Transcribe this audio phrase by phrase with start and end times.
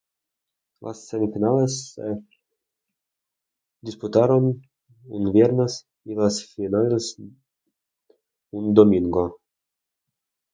[0.81, 2.01] Las semifinales se
[3.83, 4.63] disputaron
[5.05, 7.17] un viernes y las finales
[8.49, 9.39] un domingo.